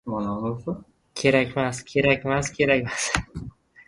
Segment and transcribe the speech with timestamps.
[1.19, 1.81] —Kerakmas!
[1.91, 2.49] Kerakmas!
[2.57, 3.05] Kerakmas!